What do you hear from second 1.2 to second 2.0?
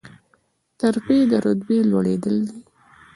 د رتبې